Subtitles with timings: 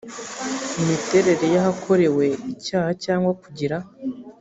[0.81, 3.77] imiterere y ahakorewe icyaha cyangwa kugira